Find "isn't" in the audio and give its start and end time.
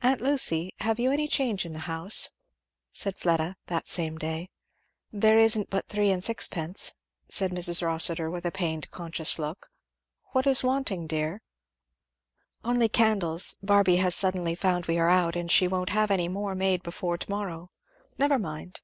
5.36-5.68